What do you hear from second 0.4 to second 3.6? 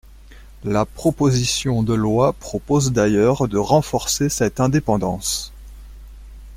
La proposition de loi propose d’ailleurs de